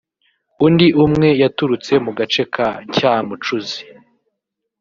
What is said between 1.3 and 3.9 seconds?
yaturutse mu gace ka Cyamucuzi